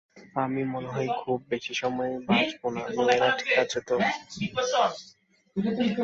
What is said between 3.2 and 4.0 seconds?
ঠিক আছে তো?